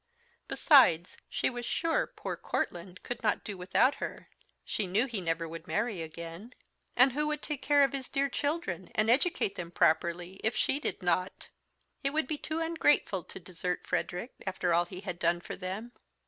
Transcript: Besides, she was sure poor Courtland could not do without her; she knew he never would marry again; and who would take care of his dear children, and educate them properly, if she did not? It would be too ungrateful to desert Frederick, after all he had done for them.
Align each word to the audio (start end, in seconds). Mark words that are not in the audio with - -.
Besides, 0.47 1.15
she 1.29 1.47
was 1.47 1.63
sure 1.63 2.07
poor 2.07 2.35
Courtland 2.35 3.03
could 3.03 3.21
not 3.21 3.43
do 3.43 3.55
without 3.55 3.93
her; 4.01 4.29
she 4.65 4.87
knew 4.87 5.05
he 5.05 5.21
never 5.21 5.47
would 5.47 5.67
marry 5.67 6.01
again; 6.01 6.53
and 6.95 7.11
who 7.11 7.27
would 7.27 7.43
take 7.43 7.61
care 7.61 7.83
of 7.83 7.91
his 7.93 8.09
dear 8.09 8.27
children, 8.27 8.89
and 8.95 9.11
educate 9.11 9.57
them 9.57 9.69
properly, 9.69 10.41
if 10.43 10.55
she 10.55 10.79
did 10.79 11.03
not? 11.03 11.49
It 12.03 12.13
would 12.13 12.25
be 12.25 12.39
too 12.39 12.57
ungrateful 12.61 13.23
to 13.25 13.39
desert 13.39 13.85
Frederick, 13.85 14.31
after 14.47 14.73
all 14.73 14.85
he 14.85 15.01
had 15.01 15.19
done 15.19 15.39
for 15.39 15.55
them. 15.55 15.91